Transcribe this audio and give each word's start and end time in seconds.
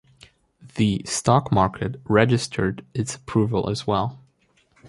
The 0.77 1.03
stock 1.05 1.51
market 1.51 2.01
registered 2.05 2.83
its 2.95 3.17
approval 3.17 3.69
as 3.69 3.85
well. 3.85 4.19